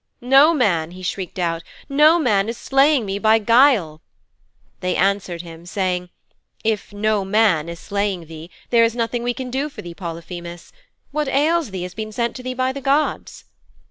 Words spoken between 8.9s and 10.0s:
nothing we can do for thee,